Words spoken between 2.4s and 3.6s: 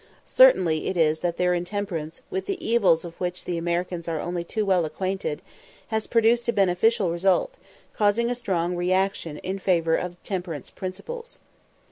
the evils of which the